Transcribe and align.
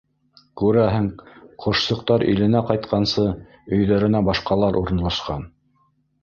Күрәһең, 0.59 1.09
ҡошсоҡтар 1.65 2.25
иленә 2.31 2.63
ҡайтҡансы, 2.71 3.27
өйҙәренә 3.79 4.23
башҡалар 4.31 4.81
урынлашҡан. 4.83 5.47